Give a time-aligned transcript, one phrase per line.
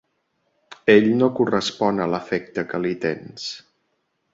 [0.93, 3.51] Ell no correspon a l'afecte que li tens.